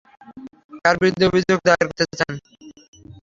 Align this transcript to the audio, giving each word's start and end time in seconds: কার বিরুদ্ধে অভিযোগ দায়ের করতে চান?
কার 0.83 0.95
বিরুদ্ধে 1.01 1.25
অভিযোগ 1.29 1.57
দায়ের 1.65 1.85
করতে 1.89 2.05
চান? 2.11 2.33